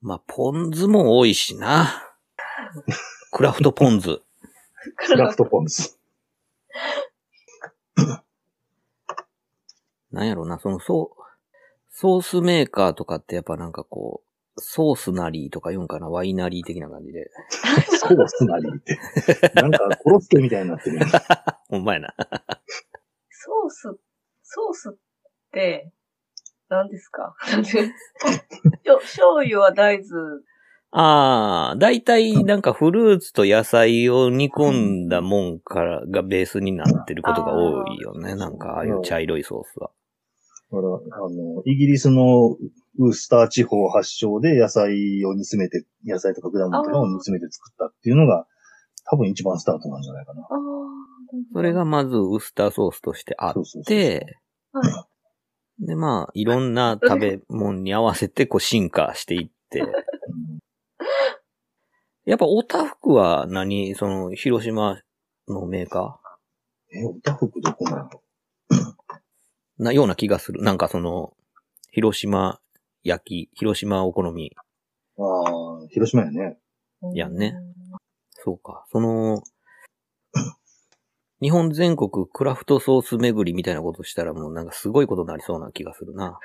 [0.00, 1.88] まあ、ポン酢も多いしな。
[3.30, 4.22] クラフトポン酢。
[4.96, 5.98] クラフトポン酢。
[10.10, 11.22] なんやろな、その、そう、
[11.90, 14.22] ソースメーカーとかってやっぱなんかこ
[14.56, 17.30] う、ソースなりとか言うんかな、ワイナリー的な感じで。
[18.00, 18.98] ソースなりって。
[19.54, 21.06] なんか、コロッケみたいになってるよ。
[21.68, 22.14] ほんまやな。
[23.30, 23.82] ソース、
[24.42, 24.96] ソースっ
[25.52, 25.92] て、
[26.72, 27.34] 何ですか？
[27.64, 30.42] しょ醤油は大豆。
[30.94, 38.34] ああ、だいたいなんかフルーツと野菜を煮込んだもんからがベースになってることが多いよね。
[38.34, 39.90] なんかああいう茶色いソースは。
[40.70, 42.56] だから、あの、イギリスの
[42.98, 48.46] ウースター地方発祥で野菜を煮詰めて、野菜とか果物とかを煮詰めて作ったっていうのが、
[49.10, 50.42] 多分一番スタートなんじゃないかな。
[50.42, 50.48] ああ。
[51.54, 54.36] それがまずウスターソースとしてあっそうそうそうて、
[54.72, 54.92] はい。
[55.82, 59.92] でまあ、いろんな 食べ物に合わせてこう進化していって、う ん
[62.24, 63.96] やっぱおたふくは何？
[63.96, 65.02] その、広島
[65.48, 66.20] のメーカ
[66.94, 68.10] え、おたふくどこなの？
[68.10, 70.62] ーなような気がする。
[70.62, 71.34] なんかその、
[71.90, 72.60] 広島
[73.02, 74.52] 焼き、広島お好み。
[75.18, 76.58] ああ、広島やね。
[77.12, 77.54] やんね
[78.30, 78.84] そうか。
[78.92, 79.42] その、
[81.42, 86.38] 日本全国クラフトソース巡りみたいなことしたらもうなんかすごいことになりそうな気がするな。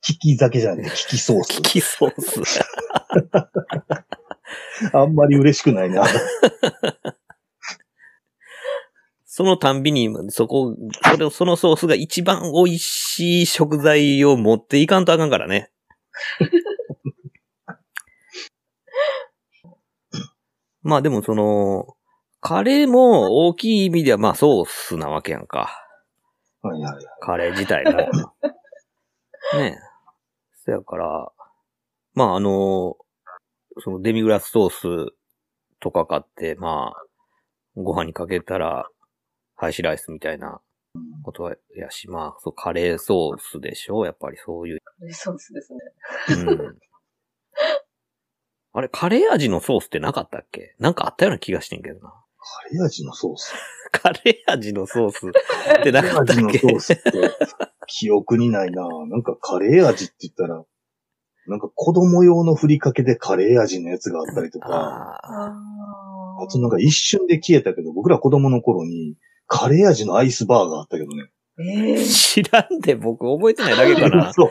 [0.00, 1.62] キキ酒じゃねえ、キキソース。
[1.62, 2.60] キキソース。
[4.92, 6.04] あんまり嬉しくないな。
[9.24, 15.70] そのたんびに、そこ、それを、そのソースが一番美味しい食材を持っていかんとあかんからね。
[20.82, 21.96] まあでもその、
[22.44, 25.70] カレーも大きい意味ではまあソースなわけやんか。
[26.60, 27.04] はいはいはい。
[27.20, 27.92] カレー自体も。
[29.58, 29.76] ねえ。
[30.64, 31.32] そやから、
[32.14, 32.96] まああの、
[33.78, 34.70] そのデミグラスソー
[35.10, 35.14] ス
[35.78, 37.04] とか買って、まあ、
[37.76, 38.88] ご飯にかけたら、
[39.54, 40.60] ハイシライスみたいな
[41.22, 44.04] ことやし、まあ、そう、カレーソースでしょ？
[44.04, 44.78] やっぱりそういう。
[45.12, 45.80] ソースですね。
[46.28, 46.78] うん。
[48.72, 50.74] あれ、カレー味のソースってなかったっけ？
[50.78, 52.21] なんかあったような気がしてんけどな。
[52.44, 53.54] カレー味のソース。
[53.92, 56.42] カレー味のソースってなかったっけ？
[56.42, 57.02] カレー味のソースって、
[57.86, 60.64] 記憶にないななんかカレー味って言ったら、
[61.46, 65.46] なんか子供用のふりかけでカレー味のやつがあったりとか、ああ。
[65.48, 71.30] ああとなんか一瞬で消えたけど、僕ら子供の頃に、カレー味のアイスバーがあったけどね。
[71.60, 74.32] ええ知らんで、僕覚えてないだけかな。
[74.34, 74.50] そう。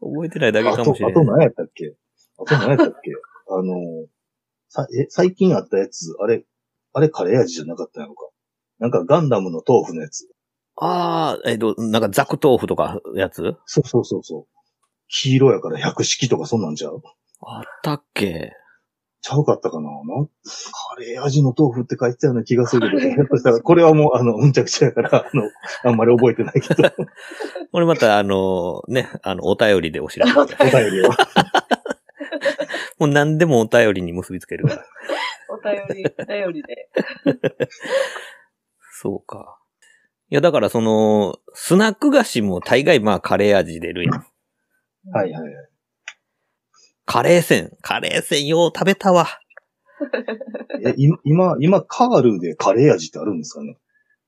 [0.00, 1.26] 覚えてないだけあと、かもしれあとない。
[1.30, 1.94] 何やったっけ？
[2.38, 3.12] あと何やったっけ？
[3.48, 3.74] あの、
[4.68, 6.44] さ、え、最近あったやつ、あれ、
[6.92, 8.28] あれカレー味じゃなかったのか。
[8.78, 10.26] なんかガンダムの豆腐のやつ。
[10.76, 13.56] ああ、えっと、なんかザク豆腐とかやつ？
[13.66, 14.46] そうそうそうそう。
[15.08, 17.02] 黄色やから百式とかそんなんちゃう？
[17.42, 18.52] あったっけ？
[19.22, 19.90] ちゃうかったかな？
[19.90, 20.30] なんカ
[20.98, 25.42] レー味の豆腐って書いてたような気がするけど、 ひょっとしたら、これはもう、あの、うんちゃくちゃやから、あの、
[25.84, 26.90] あんまり覚えてないけど、
[27.70, 30.32] これまた、あの、ね、あの、お便りでお知らせ。
[30.40, 31.10] お便りを。
[33.00, 34.84] もう何でもお便りに結びつけるから。
[35.48, 36.90] お便り、お便りで。
[38.92, 39.58] そうか。
[40.28, 44.14] いや、だからその、スナック菓子も大概まあカレー味出るやん。
[45.12, 45.68] はいはいはい。
[47.06, 47.76] カレーせん。
[47.80, 49.26] カレーせんよう食べたわ。
[50.86, 53.78] え、い今、今、カールでカレー味ってあるんですかね？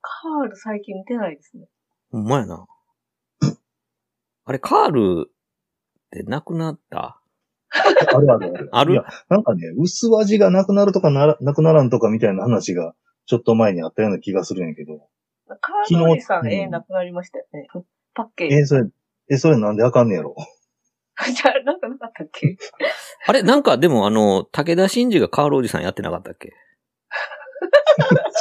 [0.01, 1.69] カール最近見てないですね。
[2.11, 2.67] ほんまやな。
[4.45, 5.33] あれ、カールっ
[6.11, 7.22] てなくなった？
[8.15, 8.69] あるあるある。
[8.73, 8.93] ある？
[8.93, 12.95] いや、なんかね、薄味がなくなるとかなら、なくならんとかみたいな話が、
[13.27, 15.09] ちょっと前にあったような気がするんやけど。
[15.61, 17.69] カールおじさん、昨日ええ、なくなりましたよね。
[18.15, 18.55] パッケージ。
[18.57, 18.85] え、それ、
[19.31, 20.35] え、それなんであかんねやろ？
[21.35, 22.57] じゃあ、なんかなかったっけ？
[23.27, 26.53] あれ、なんかでもあの、武田真治がカールおじさんやってなかったっけ？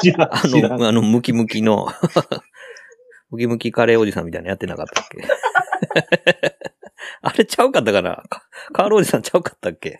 [0.01, 0.41] 知らん、あ。
[0.45, 1.87] の、あの、ムキムキの、
[3.29, 5.21] ムキムキカレーおじさんみたいなのやってなかったっけ？
[7.23, 8.23] あれちゃうかったかな？
[8.29, 9.99] カカールおじさんちゃうかったっけ？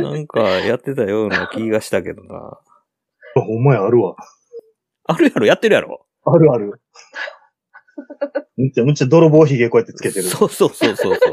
[0.00, 2.58] なんかやってたような 気がしたけどな。
[3.34, 4.16] ほんまや、あるわ。
[5.04, 5.46] あるやろ？
[5.46, 6.06] やってるやろ？
[6.24, 6.80] あるある。
[8.56, 10.24] むっちゃ、むっちゃ泥棒ひげこうやってつけてる。
[10.24, 11.32] そうそうそうそうそう。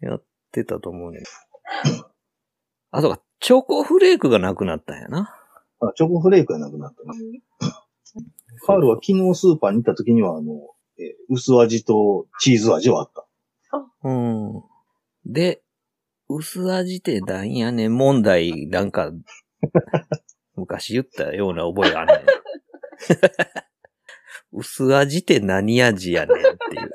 [0.00, 1.22] やってたと思うね。
[2.90, 5.34] あ、そうか、チョコフレークがなくなったんやな。
[5.80, 7.14] あ、チョコフレークがなくなったな。
[8.66, 10.52] カールは昨日スーパーに行った時には、あの、
[10.98, 13.26] えー薄味とチーズ味はあった。
[14.04, 14.62] うん。
[15.26, 15.62] で、
[16.28, 19.12] 薄味ってなんやねん問題、なんか、
[20.56, 22.18] 昔言ったような覚えがあんねん。
[24.58, 26.90] 薄味って何味やねんっていう。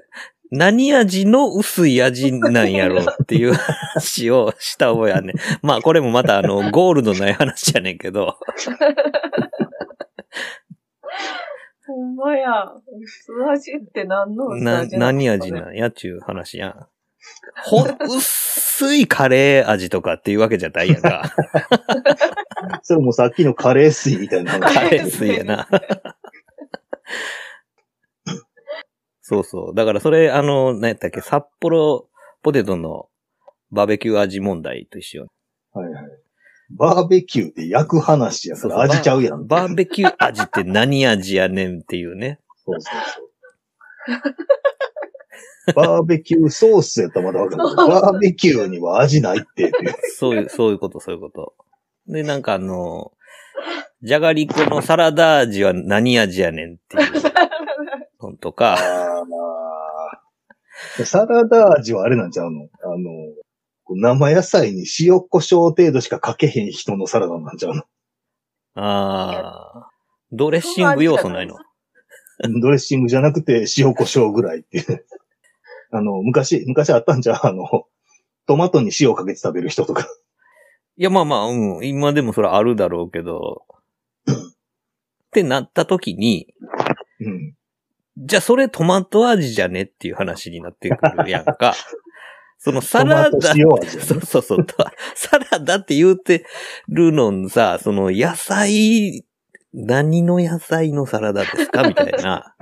[0.55, 5.35] 何味の薄い味なんやろっていう話をした覚えあんねん。
[5.65, 8.37] まあこれもまたあの、ゴールドない話やねんけど。
[11.85, 12.71] ほんまや。
[13.01, 16.87] 薄味って何の薄な、味何味ななんやっちゅう話やん。
[17.65, 21.23] ほ、薄いカレー味とかっていうわけじゃないやんか。
[22.83, 24.73] それもさっきのカレー水みたいな話。
[24.73, 25.67] カレー水やな。
[29.21, 29.75] そうそう。
[29.75, 32.09] だからそれ、あの、何やったっけ、札幌
[32.41, 33.07] ポテトの
[33.71, 35.27] バーベキュー味問題と一緒。
[35.71, 36.22] はいはい。
[36.71, 39.47] バーベキューって焼く話やから味ちゃうやん。
[39.47, 42.39] バーベキュー味って何味やねんっていうね。
[42.65, 43.21] そうそうそ
[45.71, 45.73] う。
[45.75, 49.71] バーベキューソースやったらまだわかるけど、バーベキューには味ないって。
[50.17, 51.53] そういう、そういうこと、そういうこと。
[52.07, 53.11] で、なんかあの、
[54.01, 57.13] じゃがりこのサラダ味は何味やねんっていう
[58.21, 58.77] の とか、
[61.05, 62.63] サラダ味はあれなんちゃうの？
[62.83, 62.97] あの、
[63.89, 67.83] 生野菜に塩胡椒程度しかかけへん人のサラダなんちゃうの？
[68.75, 69.89] ああ、
[70.31, 71.57] ドレッシング要素ないの？
[72.61, 75.05] ドレッシングじゃなくて塩胡椒ぐらいっていう。
[75.91, 77.39] あの、昔、昔あったんじゃう？
[77.43, 77.87] あの、
[78.47, 80.07] トマトに塩かけて食べる人とか。
[80.97, 81.85] いや、まあまあ、うん。
[81.85, 83.63] 今でもそれあるだろうけど。
[84.27, 84.33] っ
[85.31, 86.53] てなった時に、
[87.19, 87.55] うん。
[88.17, 89.83] じゃあそれトマト味じゃね？
[89.83, 91.73] っていう話になってくるやんか。
[92.63, 94.65] そのサラダ、そうそうそう。
[94.65, 94.73] と
[95.15, 96.45] サラダって言うて
[96.87, 99.25] るのさ、その野菜、
[99.73, 102.55] 何の野菜のサラダですかみたいな。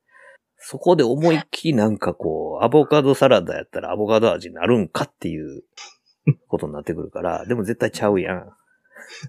[0.56, 5.64] そこで思いっきりなんかこう、アボカドサラダやったらアボカド味になるんかっていう
[6.48, 8.50] ことになってくるから、でも絶対ちゃうやん。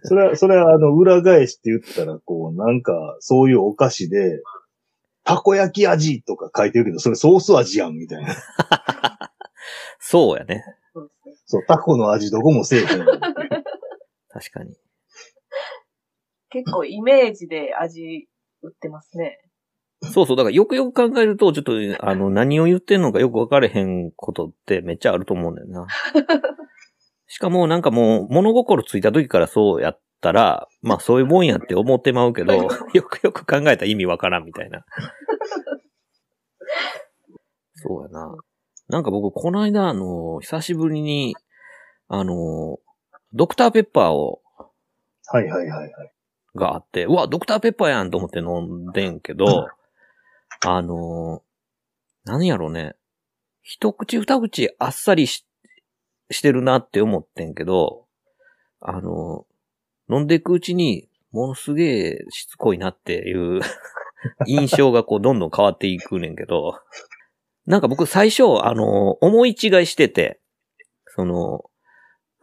[0.06, 4.42] それは、それはあの、裏返して言ったら、こう、なんか、そういうお菓子で、
[5.26, 8.34] たこ焼き味とか書いてるけど、それソース味やん、みたいな。
[10.06, 10.66] そうやね。
[11.46, 12.88] そうタコの味どこもせえへん。
[12.88, 14.76] 確かに。
[16.50, 18.28] 結構イメージで味
[18.62, 19.40] 売ってますね。
[20.02, 20.38] そうそう。
[20.38, 21.74] だからよくよく考えると、ちょっと、
[22.06, 25.88] あの、何を言ってんのかよく分かれへんことってめっちゃあると思うんだよな。
[27.28, 32.68] しかもなんかもう物心ついた時からそうやったら、まあそういうもんやって思ってまうけど、よ
[33.04, 34.84] くよく考えたら意味わからんみたいな。
[37.76, 38.36] そうやな。
[38.90, 41.36] なんか僕、この間、あの、久しぶりに、
[42.08, 42.80] あの、
[43.34, 44.42] ドクターペッパーを、
[45.28, 46.14] はいはいはいはい。
[46.56, 49.68] があって、うわ、ドクターペッパーやんと思って飲んでんけど、
[50.66, 51.42] あの、
[52.26, 52.96] 何やろね。
[53.62, 55.46] 一口二口あっさりし
[56.30, 58.06] してるなって思ってんけど、
[58.82, 59.46] あの、
[60.10, 63.60] 飲んでいくうちに、ものすげえしつこいなっていう
[64.46, 66.80] 印象がこうどんどん変わっていくねんけど、
[67.66, 70.40] なんか僕最初、あの、思い違いしてて、
[71.16, 71.64] その、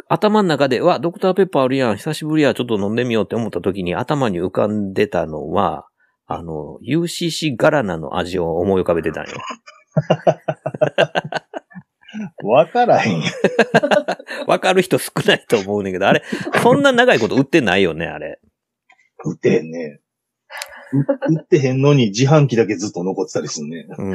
[0.09, 5.87] 頭の中で、わ、ドクターペッパーあるやん、久しぶりや、ちょっと飲んでみようって思った時に頭に浮かんでたのは、
[6.27, 9.37] あの、UCC ガラナの味を思い浮かべてたんよ。
[12.43, 13.23] わからへん。
[14.47, 16.23] わかる人少ないと思うねんけど、あれ、
[16.63, 18.41] そんな長いこと売ってないよね、あれ。
[19.25, 20.01] 売ってへんね。
[20.93, 23.87] う売ってへんのに自販機だけずっと残ってたりするね。
[23.97, 24.15] うん。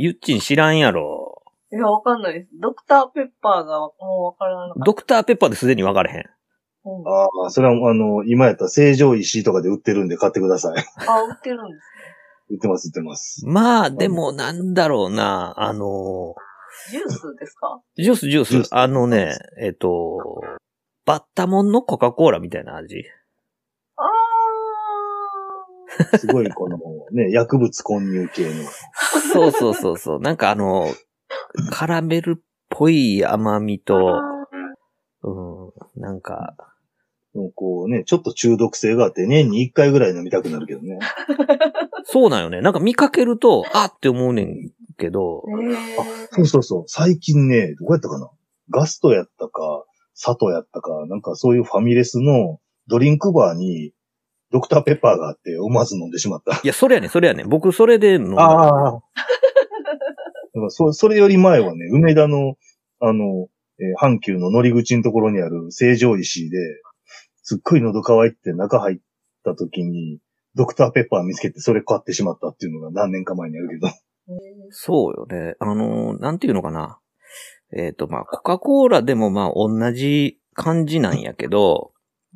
[0.00, 1.42] ゆっちん知らんやろ。
[1.72, 2.50] いや、わかんないです。
[2.60, 3.92] ドクターペッパーがも
[4.22, 4.84] うわからなかった。
[4.84, 6.24] ドクターペッパーですでに分かれへん。
[6.84, 10.76] うんああ、それはあの、今やったら成城石井とかで売ってるんで買ってください。
[11.06, 11.82] あ、売ってるんです
[12.50, 13.44] 売ってます、売ってます。
[13.44, 16.34] まあ、でも、なんだろうな、あの、
[16.92, 16.98] ね。
[16.98, 17.80] ジュースですか？
[17.96, 18.50] ジュース、ジュース。
[18.50, 20.40] ジュースあのね、えっと、
[21.04, 23.04] バッタモンのコカ・コーラみたいな味。
[26.12, 26.78] あ すごいこの
[27.12, 28.50] ね、薬物混入系の。
[29.32, 30.20] そうそうそうそう。
[30.20, 30.86] なんかあの、
[31.70, 33.82] カラメルっぽい甘みー。
[33.82, 34.20] と、
[35.22, 36.54] うん、なんか、
[37.34, 40.98] もうこうね、ちょっと中毒性があって年に1回ぐらい飲みたくなるけどね。
[42.04, 42.60] そうなんよね。
[42.60, 45.76] なんか見かけると、あって思うねんけど、え
[46.32, 46.84] そうそうそう。
[46.86, 48.30] 最近ね、どこやったかな？
[48.70, 49.84] ガストやったか、
[50.14, 52.58] 佐藤やったか、なんかそういうファミレスの
[52.88, 53.92] ドリンクバーに
[54.50, 56.56] ドクターペッパーがあって思わず飲んでしまった。
[56.56, 57.44] いや、それやね、それやね。
[57.44, 58.42] 僕、それで飲んだ。
[58.42, 59.00] ああ。
[60.70, 62.56] そそれより前はね、梅田の、
[63.00, 63.48] あの、
[63.80, 66.58] えー阪急の乗り口のところにある成城石井で、
[67.42, 68.98] すっごい喉乾いて中入っ
[69.44, 70.18] た時に、
[70.54, 73.88] ドクターペッパー見つけてそれ買ってしまったっていうのが何年か前にあるけど。
[74.70, 75.54] そうよね。
[75.60, 76.98] あの、なんていうのかな。
[77.72, 81.92] えっ、と、まあ、コカ・コーラでもまあ、同じ感じなんやけど、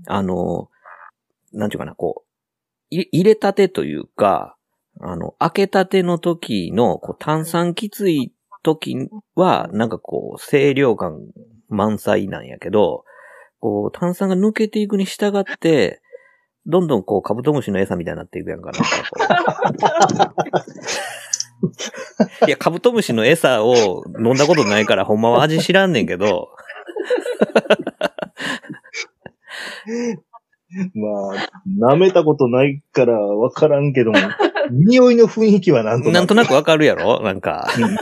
[0.07, 0.69] あの、
[1.53, 2.29] なんていうかな、こう、
[2.91, 4.57] い入れたてというか、
[5.01, 8.33] あの、開けたての時の、こう、炭酸きつい
[8.63, 8.97] 時
[9.35, 11.21] は、なんかこう、清涼感
[11.69, 13.05] 満載なんやけど、
[13.61, 16.01] こう、炭酸が抜けていくに従って、
[16.67, 18.79] どんどんこう、カブトムシの餌みたいになっていくやんかな。
[22.47, 26.51] いや、カブトムシの餌を飲んだことないから、ほんまは味知らんねんけど、
[30.95, 34.19] まあ、舐めたことないからわからんけども、
[34.71, 36.15] 匂いの雰囲気はなんとなく。
[36.15, 37.21] なんとなくわかるやろ？
[37.23, 37.97] なんか、うん。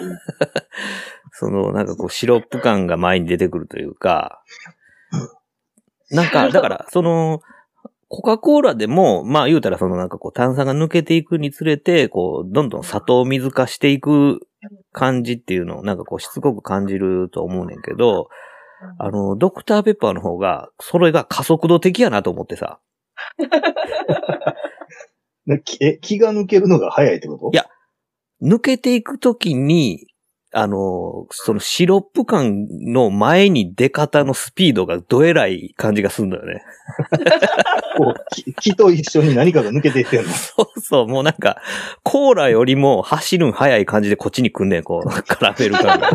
[1.33, 4.43] その、なんかこう、シロップ感が前に出てくるというか、
[6.11, 7.41] なんか、だから、その、
[8.09, 14.41] コカ・コーラでも、まあ言うたらそのなんかこう炭酸が抜けていくにつれて、こう、どんどん砂糖水化していく
[14.91, 18.29] 感じっていうのをなんかこうしつこく感じると思うねんけど、
[18.99, 22.81] あの、ドクターペッパーの方が、それが加速度的やなと思ってさ。
[25.81, 27.51] え、気が抜けるのが早いってこと？
[27.53, 27.67] いや
[28.43, 30.07] 抜けていくときに、
[30.53, 36.63] あの、そのシロップ感の前に出方のスピードがどえらい感じがするんだよね。
[37.97, 40.29] こう気気と一緒に何かが抜けていってんの。
[40.33, 41.61] そうそう、もうなんか、
[42.03, 46.11] コーラよりも走るん早い感じでこっちに来んねん、こう、カラメル感が。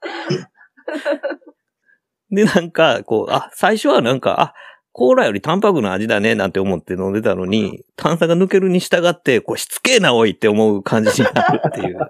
[2.30, 4.54] で、なんか、こう、あ、最初はなんか、あ、
[4.92, 11.98] コーラよりタンパクの味だね、なんて思って飲んでたのに、炭酸が抜けるに従って、こう、しつけえな、おいって思う感じになるっていう。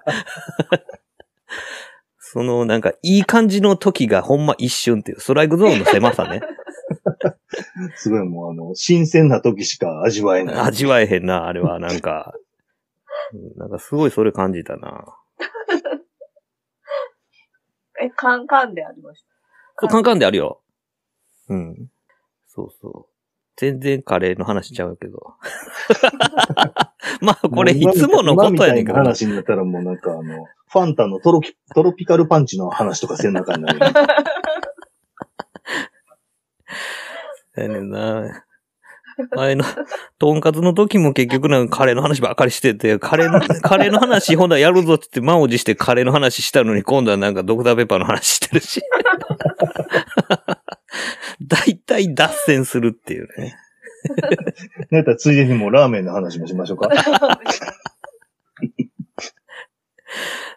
[2.17, 6.41] その、なんか、いい感じの時がほんま一瞬っていう、ストライクゾーンの狭さね。
[7.95, 10.55] すごいもうあの、新鮮な時しか味わえない。
[10.59, 12.33] 味わえへんな、あれは、なんか。
[12.35, 12.49] うん
[13.57, 15.05] なんかすごいそれ感じたな。
[18.01, 19.27] え、カンカンでありました。
[19.81, 20.61] そう、カンカンであるよ。
[21.49, 21.89] うん。
[22.47, 23.13] そうそう。
[23.57, 25.35] 全然カレーの話しちゃうけど。
[27.21, 29.03] まあ、これいつものことやねんけどな。
[29.03, 33.79] 今みたいな話になったらもうなんかあの、ファンタのトロピトロピカルパンチの話とかせんなあかんなる。
[37.59, 38.45] やねんな。
[39.35, 39.65] 前の、
[40.17, 48.81] とんかつの時も結局なんかカレーの話ばっかりしてて、カレーの、 カレーの話、ほんだらやるぞって言って満を持してカレーの話したのに、今度はなんかドクターペッパーの話してるし。
[51.41, 53.55] 大体脱線するっていうね。
[54.91, 56.89] なんやったらついでにもうラーメンの話もしましょうか。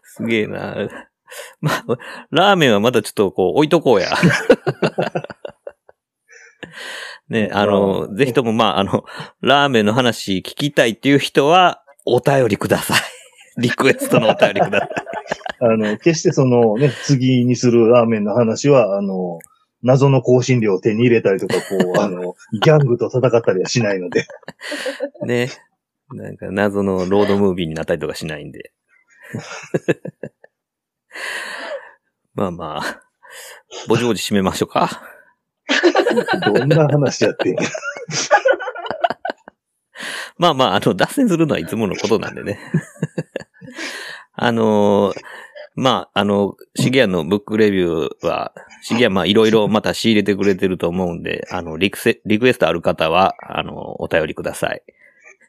[0.03, 0.89] すげえな。
[1.61, 1.85] まあ、
[2.31, 4.13] ラーメンはまたちょっとこう置いとこうや。
[7.33, 9.05] ね、あの、ぜひともまあ、あの、
[9.41, 13.01] ラーメンの話聞きたいっていう人は、お便りください。
[13.57, 14.91] リクエストのお便りください。
[15.65, 19.39] あの、決してそのね、次にするラーメンの話は、あの、
[19.83, 24.27] 謎の香辛料を手に入れたりとか、こう、 あの、ギャングと戦ったりはしないので。
[25.25, 25.49] ね。
[26.11, 28.75] なんか謎のロードムービーになったりとかしないんで。
[32.35, 33.03] まあまあ、
[33.89, 35.12] ぼちぼち締めましょうか。
[36.45, 37.63] どんな話やってんや。
[40.39, 42.59] まあまあ、あの、脱線するのはいつものことなんでね。
[44.35, 45.21] あのー
[45.75, 48.53] まあ、あの、シゲアのブックレビューは、
[48.83, 54.83] シゲアまあいろいろまた仕入れてくれてると思うんで、あの、リクセ、リクエストある方は、あの、お便りください。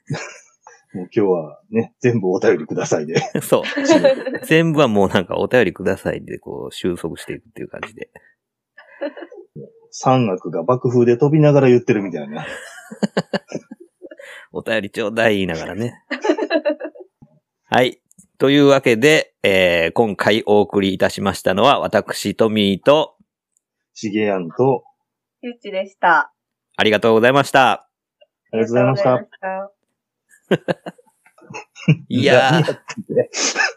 [0.94, 3.20] もう今日はね、全部お便りくださいで。
[3.42, 3.64] そう。
[4.46, 8.12] 全部はもうなんかお便りくださいで、こう、収束していくっていう感じで。
[9.96, 12.48] 山岳が爆風で飛びながら言ってるみたいな。
[14.52, 15.94] お便りちょうだい言いながらね。
[17.66, 18.02] はい。
[18.40, 23.18] というわけで、えー、今回お送りいたしましたのは、私、トミーと、
[23.94, 24.84] しげやんと、
[25.42, 26.34] ゆっちでした。
[26.76, 27.72] ありがとうございました。
[27.72, 27.88] あ
[28.54, 29.14] りがとうございました。
[29.14, 30.94] ありがとうございました。
[32.10, 32.78] いやー、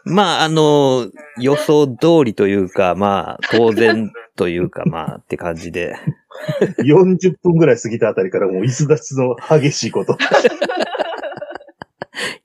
[0.05, 5.95] まあ、あの、予想通りというか、まあ、当然というか、まあ、って感じで。
[6.79, 10.17] 40分ぐらい過ぎたあたりからもう椅子立ちの激しいこと。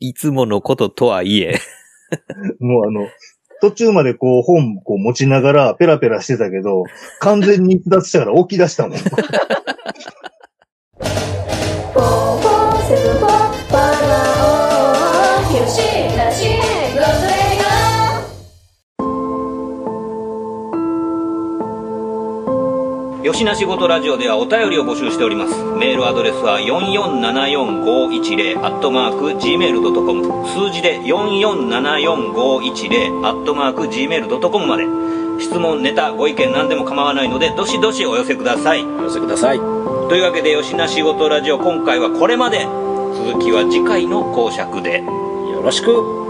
[0.01, 1.55] いつものこととはいえ、
[2.59, 3.07] もうあの、
[3.61, 6.85] 途中までこう本こう持ちながらペラペラしてたけど、
[7.21, 8.97] 完全に逸脱したから起き出したもん。
[23.33, 25.55] よしなしごとラジオではお便りを募集しております。
[25.79, 34.85] メールアドレスは4474510アットマーク gmail.com 数字で4474510アットマーク gmail.com まで
[35.43, 38.85] 質問、ネタ、ご意見何でも構わないのでどしどしお寄せください。
[38.85, 39.59] お寄せください。
[39.59, 39.65] と
[40.15, 45.03] いうわけでよしなしごとラジオ今回はこれまで続きは次回の講釈で。
[45.03, 46.22] よろしく。